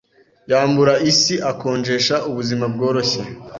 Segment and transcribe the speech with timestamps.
[0.51, 3.21] Yambura isi akonjesha ubuzima bworoshye